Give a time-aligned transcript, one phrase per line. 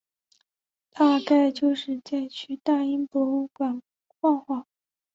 [0.89, 4.65] 大概就是再去大英博物馆晃晃